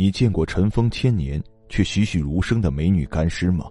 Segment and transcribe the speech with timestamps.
[0.00, 3.64] 你见过尘封千年却栩栩如生的美女干尸吗？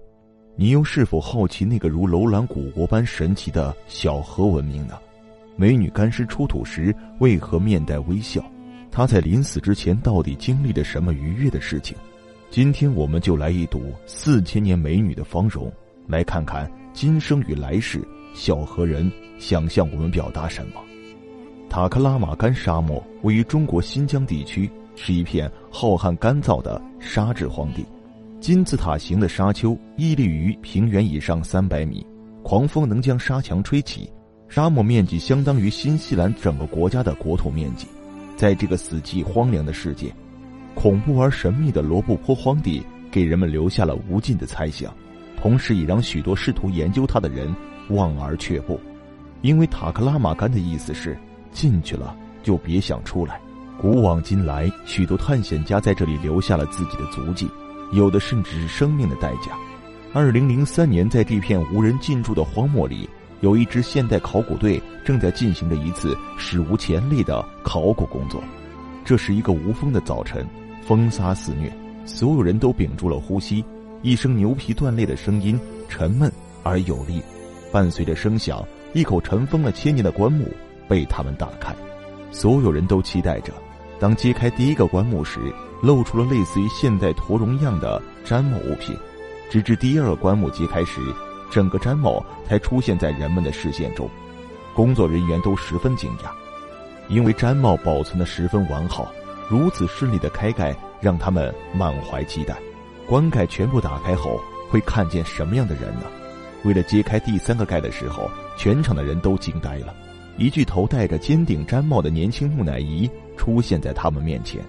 [0.57, 4.97] 你又是否好奇那个如楼兰古国般神奇的小河文明呢？
[5.55, 8.43] 美女干尸出土时为何面带微笑？
[8.91, 11.95] 她在临死之前到底经历了什么愉悦的事情？
[12.51, 15.71] 今天我们就来一睹四千年美女的芳容，
[16.07, 19.09] 来看看今生与来世小河人
[19.39, 20.81] 想向我们表达什么。
[21.69, 24.69] 塔克拉玛干沙漠位于中国新疆地区。
[24.97, 27.85] 是一片浩瀚干燥的沙质荒地，
[28.41, 32.05] 金字塔形的沙丘屹立于平原以上三百米，
[32.43, 34.11] 狂风能将沙墙吹起，
[34.49, 37.87] 沙漠面积相当于新西兰整个国家的国土面积。
[38.35, 40.13] 在这个死寂荒凉的世界，
[40.73, 44.91] 恐怖而神秘的罗布泊荒地给人们留下了无尽的猜想，
[45.39, 47.55] 同时也让许多试图研究它的人
[47.89, 48.79] 望而却步，
[49.41, 51.15] 因为塔克拉玛干的意思是
[51.51, 53.39] 进去了就别想出来。
[53.79, 57.47] 古往今来，许多探险家在这里留下了自己的足迹，
[57.91, 59.51] 有的甚至是生命的代价。
[60.13, 63.07] 二零零三年，在这片无人进驻的荒漠里，
[63.41, 68.41] 有一支现代考古队正在进行着一次史无前例的考古工作。
[69.05, 70.43] 这是一个无风的早晨，
[70.81, 71.71] 风沙肆虐，
[72.03, 73.63] 所有人都屏住了呼吸。
[74.01, 76.31] 一声牛皮断裂的声音，沉闷
[76.63, 77.21] 而有力，
[77.71, 80.45] 伴随着声响，一口尘封了千年的棺木
[80.87, 81.75] 被他们打开，
[82.31, 83.53] 所有人都期待着。
[83.99, 85.39] 当揭开第一个棺木时，
[85.81, 88.95] 露出了类似于现代驼绒样的毡帽物品。
[89.49, 91.01] 直至第二个棺木揭开时，
[91.49, 94.09] 整个毡帽才出现在人们的视线中。
[94.75, 96.29] 工作人员都十分惊讶，
[97.07, 99.11] 因为毡帽保存的十分完好。
[99.49, 102.57] 如此顺利的开盖，让他们满怀期待。
[103.07, 104.39] 棺盖全部打开后，
[104.69, 106.01] 会看见什么样的人呢？
[106.63, 109.95] 为了揭开第三个盖的时候，全场的人都惊呆了。
[110.37, 113.09] 一具头戴着尖顶毡帽的年轻木乃伊。
[113.37, 114.65] 出现在他们面前，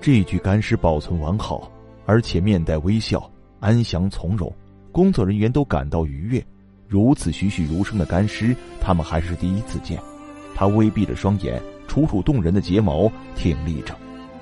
[0.00, 1.68] 这具干尸保存完好，
[2.06, 4.50] 而且面带微笑，安详从容。
[4.92, 6.42] 工作人员都感到愉悦。
[6.86, 10.00] 如此栩栩如生的干尸，他们还是第一次见。
[10.54, 13.92] 他微闭着双眼，楚楚动人的睫毛挺立着，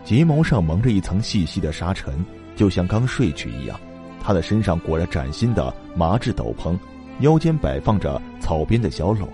[0.04, 2.22] 睫毛上蒙着一层细细的沙尘，
[2.54, 3.80] 就像刚睡去一样。
[4.20, 6.78] 他的身上裹着崭新的麻质斗篷，
[7.20, 9.26] 腰间摆放着草编的小篓，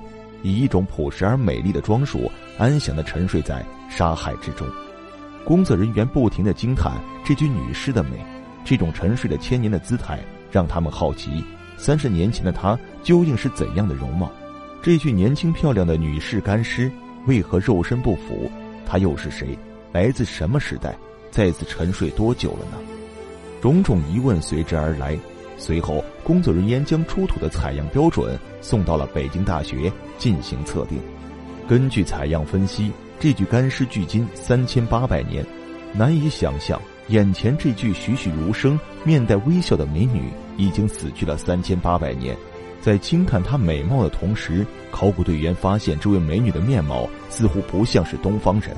[0.43, 3.65] 以一种朴实而美丽的装束，安详地沉睡在。
[3.89, 4.65] 沙海之中，
[5.45, 6.93] 工作人员不停的惊叹
[7.25, 8.11] 这具女尸的美，
[8.65, 10.21] 这种沉睡了千年的姿态
[10.53, 11.45] 让他们好奇，
[11.77, 14.31] 三十年前的她究竟是怎样的容貌？
[14.81, 16.89] 这具年轻漂亮的女士干尸
[17.27, 18.49] 为何肉身不腐？
[18.87, 19.59] 她又是谁？
[19.93, 20.97] 来自什么时代？
[21.33, 22.79] 再次沉睡多久了呢？
[23.61, 25.19] 种种疑问随之而来。
[25.61, 30.99] 随后，工作人员将出土的采样标准送到了北京大学进行测定。
[31.69, 32.91] 根据采样分析。
[33.23, 35.45] 这具干尸距今三千八百年，
[35.93, 42.35] 难以想象，眼前这具栩栩如生、面带微笑的美女已经死去了三千八百年。
[42.81, 48.75] 在惊叹她美貌的同时，考古队员发现这位美女的面貌似乎不像是东方人。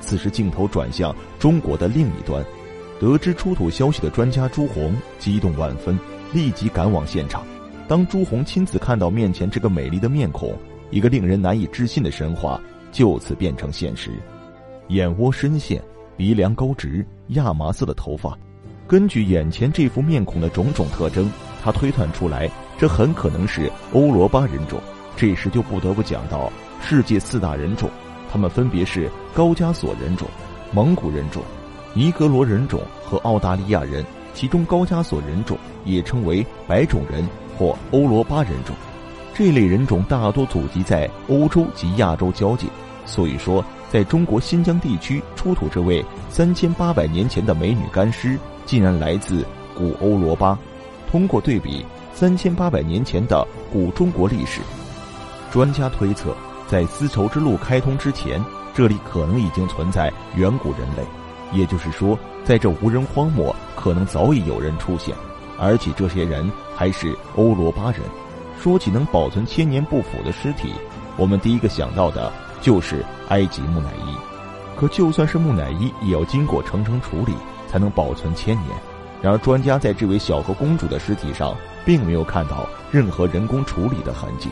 [0.00, 2.42] 此时，镜头转向中国的另一端，
[2.98, 5.98] 得知出土消息的专家朱红激动万分，
[6.32, 7.44] 立即赶往现场。
[7.88, 10.56] 当朱红亲自看到面前这个美丽的面孔，
[10.90, 12.60] 一个令人难以置信的神话。
[12.90, 14.10] 就此变成现实，
[14.88, 15.82] 眼窝深陷，
[16.14, 18.36] 鼻梁高直，亚麻色的头发。
[18.86, 21.32] 根据眼前这副面孔的种种特征，
[21.62, 24.78] 他推断出来，这很可能是欧罗巴人种。
[25.16, 27.88] 这时就不得不讲到世界四大人种，
[28.30, 30.28] 他们分别是高加索人种、
[30.70, 31.42] 蒙古人种、
[31.94, 34.04] 尼格罗人种和澳大利亚人。
[34.34, 37.26] 其中高加索人种也称为白种人
[37.56, 38.74] 或欧罗巴人种。
[39.34, 42.66] 这类人种大多祖籍在欧洲及亚洲交界。
[43.04, 49.44] 所以说，在中国新疆地区出土这位三千八百年前的美女干尸，竟然来自
[49.74, 50.58] 古欧罗巴。
[51.10, 54.60] 通过对比三千八百年前的古中国历史，
[55.50, 56.34] 专家推测，
[56.68, 61.02] 在丝绸之路开通之前，这里可能已经存在远古人类。
[61.52, 65.14] 也就是说，在这无人荒漠，可能早已有人出现，
[65.58, 68.00] 而且这些人还是欧罗巴人。
[68.60, 70.72] 说起能保存千年不腐的尸体，
[71.16, 72.32] 我们第一个想到的。
[72.62, 74.16] 就是埃及木乃伊，
[74.76, 77.34] 可就算是木乃伊，也要经过层层处理
[77.66, 78.68] 才能保存千年。
[79.20, 84.48] 然而，专家在这位小河公主的尸体上并没有看到任何人工处理的痕迹，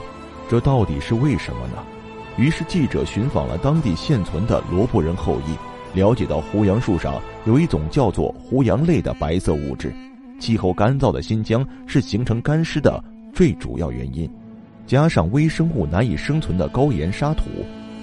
[0.49, 1.75] 这到底是为什么呢？
[2.37, 5.55] 于是，记者寻访了当地现存的罗布人后裔，
[5.95, 9.93] 了解到胡杨树上有一种叫做胡杨类的白色物质，
[10.39, 13.03] 气候干燥的新疆是形成干尸的
[13.35, 14.31] 最主要原因，
[14.87, 17.45] 加上微生物难以生存的高盐沙土。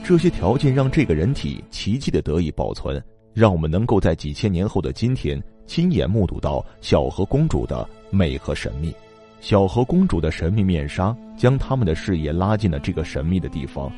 [0.04, 3.02] 这些条件让这个人体奇迹的得以保存，
[3.34, 8.94] 让我们能够在几千年后的今天亲眼目睹到小河公主的美和神秘。
[9.40, 13.92] 小河公主的神秘面纱将他们的视野拉进了这个神秘的地方。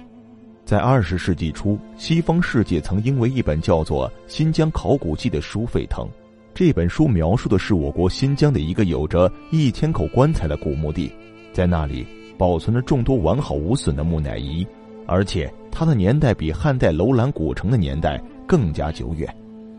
[0.69, 6.07] 在二十世纪初，西方世界曾因为一本叫做《新疆考古记》的书沸腾。
[6.54, 11.12] 这本书描述的是我国新疆的一个有着一千口棺材的古墓地，
[11.51, 12.06] 在那里
[12.38, 14.63] 保存着众多完好无损的木乃伊，
[15.07, 19.27] 而且它的年代比汉代楼兰古城的年代更加久远。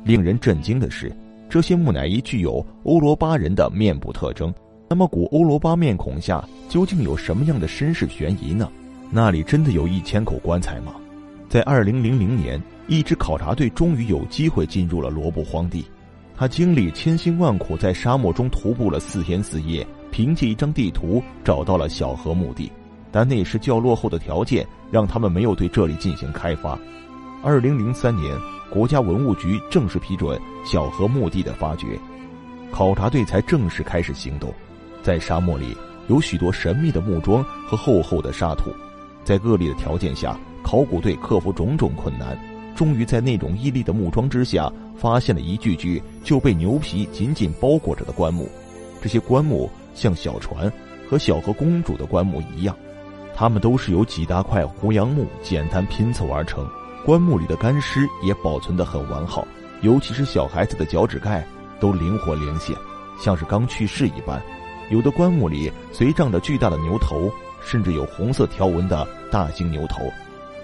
[0.03, 1.17] 令人震惊的是，
[1.49, 4.53] 这些木乃伊具有欧罗巴人的面部特征。
[4.89, 8.69] 那么，古欧罗巴面孔下究竟有什么样的身世悬疑呢？
[9.13, 10.95] 那里真的有一千口棺材吗？
[11.49, 15.85] 在二零零零年，一支考察队终于有机会进入了罗布荒地。
[16.37, 22.71] 他经历千辛万苦，在沙漠中徒步了四天四夜，凭借一张地图找到了小河墓地。
[23.11, 26.79] 但那时较落后的条件让他们没有对这里进行开发。
[27.43, 28.33] 二零零三年，
[28.71, 31.99] 国家文物局正式批准小河墓地的发掘，
[32.71, 34.55] 考察队才正式开始行动。
[35.03, 35.77] 在沙漠里，
[36.07, 38.71] 有许多神秘的木桩和厚厚的沙土。
[39.31, 42.37] 在恶劣的条件下，考古队克服种种困难，
[42.75, 48.49] 终于在那种屹立的木桩之下，发现了一具具就被牛皮紧紧包裹着的棺木。
[49.01, 50.69] 这些棺木像小船
[51.09, 52.77] 和小河公主的棺木一样，
[53.33, 56.69] 它们都是由几大块胡杨木简单拼凑而成。
[57.07, 59.47] 棺木里的干尸也保存得很完好，
[59.81, 61.47] 尤其是小孩子的脚趾盖
[61.79, 62.75] 都灵活灵现，
[63.17, 64.43] 像是刚去世一般。
[64.91, 67.31] 有的棺木里随葬着巨大的牛头。
[67.63, 70.11] 甚至有红色条纹的大型牛头，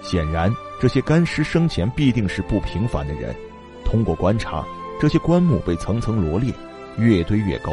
[0.01, 3.35] 显然这些干尸生前必定是不平凡的人。
[3.85, 4.65] 通过观察，
[4.99, 6.53] 这些棺木被层层罗列，
[6.97, 7.71] 越堆越高，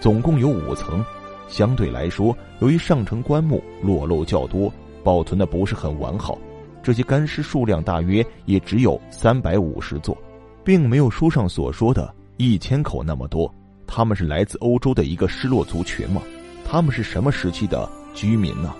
[0.00, 1.04] 总共有五层。
[1.48, 4.72] 相对来说，由于上层棺木裸露较多，
[5.04, 6.38] 保存的不是很完好。
[6.82, 10.16] 这些干尸数量大约也只有三百五十座，
[10.64, 13.52] 并没有书上所说的一千口那么多。
[13.86, 16.22] 他们是来自欧洲的一个失落族群吗？
[16.64, 17.88] 他们是什么时期的？
[18.14, 18.74] 居民呢，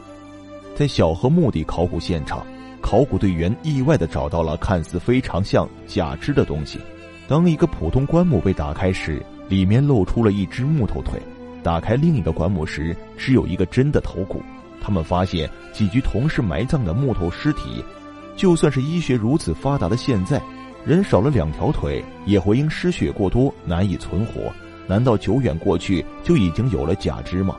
[0.77, 2.47] 在小河墓地考古现场，
[2.83, 6.79] 考古队员意外地找到了看似非常像假肢的东西。
[7.27, 11.19] 当一个普通棺木被打开时，里面露出了一只木头腿；
[11.63, 14.43] 打开另一个棺木时，只有一个真的头骨。
[14.79, 17.83] 他们发现几具同时埋葬的木头尸体，
[18.37, 20.39] 就算是医学如此发达的现在，
[20.85, 24.53] 人少了两条腿也会因失血过多难以存活。
[24.87, 27.57] 难道久远过去就已经有了假肢吗？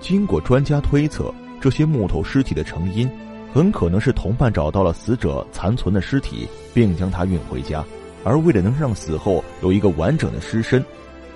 [0.00, 3.10] 经过专家推测，这些木头尸体的成因，
[3.52, 7.84] 很可能是同伴找到了死者残存的尸体，并将它运回家。
[8.24, 10.84] 而为了能让死后有一个完整的尸身，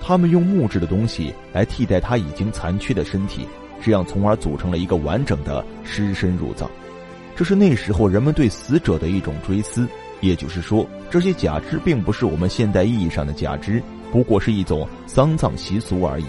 [0.01, 3.47] 他们用木质的东西来替代他已经残缺的身体，
[3.81, 6.69] 这样从而组成了一个完整的尸身入葬。
[7.35, 9.87] 这是那时候人们对死者的一种追思。
[10.21, 16.25] 也就是说，这些假肢并不是我们现代意义上的假肢，不过是一种丧葬习俗而已。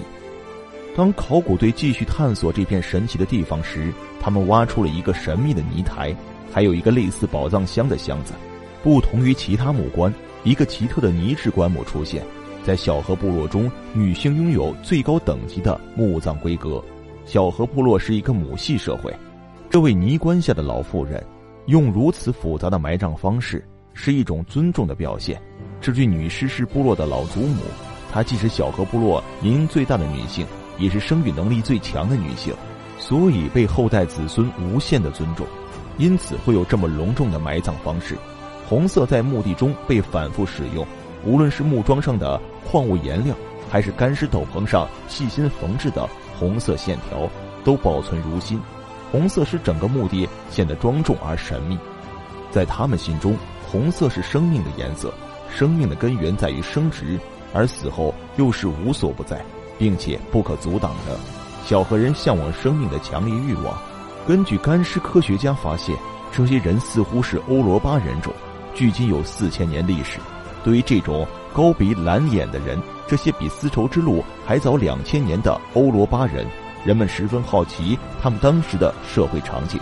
[0.96, 6.14] 当考古队继续探索这片神奇的地方时，他们挖出了一个神秘的泥台，
[6.52, 8.32] 还有一个类似宝藏箱的箱子。
[8.80, 10.12] 不同于其他木棺，
[10.44, 12.22] 一个奇特的泥质棺木出现。
[12.62, 16.82] 在小河部落中，女性拥有最高等级的墓葬规格。
[17.24, 19.12] 小河部落是一个母系社会。
[19.68, 21.22] 这位泥棺下的老妇人，
[21.66, 25.42] 用如此复杂的埋葬方式，是一种尊重的表现。
[25.80, 27.62] 这具女尸是部落的老祖母，
[28.12, 30.46] 她既是小河部落年龄最大的女性。
[30.78, 32.54] 也是生育能力最强的女性，
[32.98, 35.46] 所以被后代子孙无限的尊重，
[35.98, 38.16] 因此会有这么隆重的埋葬方式。
[38.68, 40.86] 红色在墓地中被反复使用，
[41.24, 43.34] 无论是木桩上的矿物颜料，
[43.70, 47.28] 还是干尸斗篷上细心缝制的红色线条，
[47.62, 48.60] 都保存如新。
[49.12, 51.78] 红色使整个墓地显得庄重而神秘，
[52.50, 53.36] 在他们心中，
[53.70, 55.12] 红色是生命的颜色，
[55.54, 57.20] 生命的根源在于生殖，
[57.52, 59.44] 而死后又是无所不在。
[59.78, 61.18] 并且不可阻挡的，
[61.64, 63.76] 小河人向往生命的强烈欲望。
[64.26, 65.96] 根据干尸科学家发现，
[66.32, 68.32] 这些人似乎是欧罗巴人种，
[68.74, 70.18] 距今有四千年历史。
[70.62, 76.46] 对于这种高鼻蓝眼的人，这些比丝绸之路还早两千年的欧罗巴人，
[76.84, 79.78] 人们十分好奇他们当时的社会场景。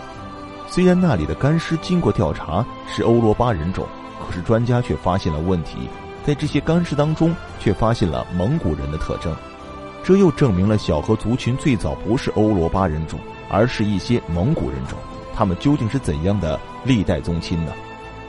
[0.67, 3.87] 虽然那里的干尸经过调查是欧罗巴人种，
[4.19, 5.87] 可是专家却发现了问题，
[6.25, 9.33] 在这些干尸当中却发现了蒙古人的特征。
[10.03, 13.17] 这又证明了小河族群最早不是欧罗巴人种，
[13.49, 14.99] 而是一些蒙古人种。
[15.33, 17.71] 他们究竟是怎样的历代宗亲呢？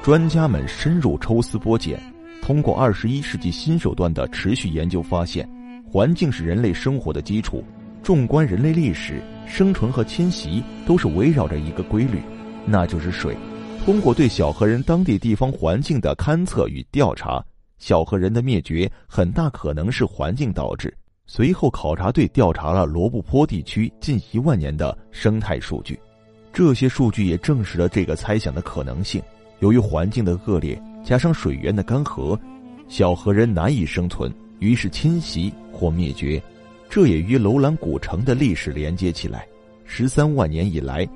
[0.00, 2.00] 专家们深入抽丝剥茧，
[2.40, 5.48] 通过二十一世纪新手段的持续研究发现，
[5.84, 7.64] 环境是人类生活的基础。
[8.04, 12.22] 纵观人类历史，生存和迁徙都是围绕着一个规律，
[12.64, 13.36] 那就是水。
[13.84, 17.44] 通过对小河人当地地方环境的勘测与调查。
[17.78, 20.94] 小河人的灭绝很大可能是环境导致。
[21.26, 25.98] 随后，考察队调查了罗布泊地区近一万年的生态数据，
[26.52, 29.22] 这些数据也证实了这个猜想的可能性。
[29.60, 32.38] 由于环境的恶劣，加上水源的干涸，
[32.88, 36.40] 小河人难以生存，于是侵袭或灭绝。
[36.90, 39.46] 这也与楼兰古城的历史连接起来。
[39.84, 41.08] 十三万年以来，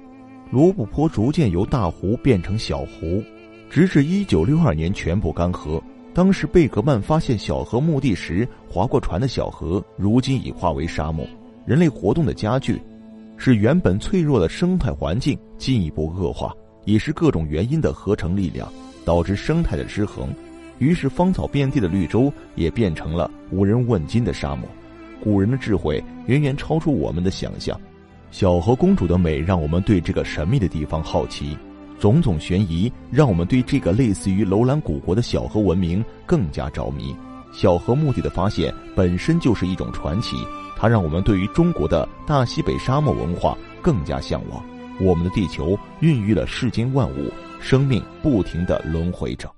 [0.51, 3.23] 罗布泊逐渐由大湖变成小湖，
[3.69, 5.81] 直至一九六二年全部干涸。
[6.15, 11.25] 当时贝格曼发现小河墓地时，划过船的小河如今已化为沙漠。
[11.65, 12.81] 人类活动的加剧，
[13.37, 16.53] 使原本脆弱的生态环境进一步恶化，
[16.85, 18.67] 也是各种原因的合成力量
[19.05, 20.29] 导致生态的失衡。
[20.79, 24.69] 于是芳草遍地的绿洲也变成了无人问津的沙漠。
[25.21, 27.79] 古人的智慧远远超出我们的想象。
[28.31, 31.57] 小河公主的美让我们对这个神秘的地方好奇。
[31.99, 37.15] 种种悬疑让我们对这个类似于楼兰古国的小河文明更加着迷。
[37.53, 40.37] 小河墓地的发现本身就是一种传奇，
[40.77, 44.63] 它让我们对于中国的大西北沙漠文化更加向往。
[45.01, 49.58] 我们的地球孕育了世间万物，生命不停的轮回着。